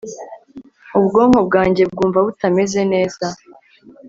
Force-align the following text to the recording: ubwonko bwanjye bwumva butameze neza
ubwonko 0.97 1.39
bwanjye 1.47 1.81
bwumva 1.91 2.19
butameze 2.27 2.81
neza 2.93 3.25